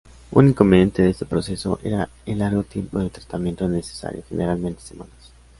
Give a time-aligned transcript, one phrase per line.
[0.31, 5.31] Un inconveniente de este proceso era el largo tiempo de tratamiento necesario, generalmente semanas.